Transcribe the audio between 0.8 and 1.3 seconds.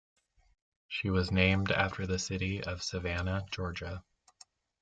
She was